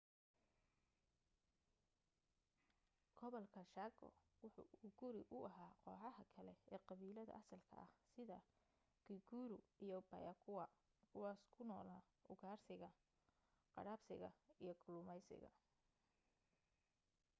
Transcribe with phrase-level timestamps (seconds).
[3.19, 4.07] gobolka chaco
[4.41, 8.37] waxa uu guri u ahaa kooxaha kale ee qabiilada asalka ah sida
[9.05, 10.65] guaycurú iyo payaguá
[11.11, 12.01] kuwaas ku noolaa
[12.33, 12.89] ugaarsiga
[13.75, 14.29] qadhaabsiga
[14.63, 15.49] iyo kalluumaysiga